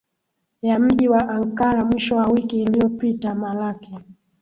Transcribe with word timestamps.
ya 0.61 0.79
mji 0.79 1.09
wa 1.09 1.29
Ankara 1.29 1.85
Mwisho 1.85 2.15
wa 2.17 2.27
wiki 2.27 2.61
iliopita 2.61 3.35
malaki 3.35 3.97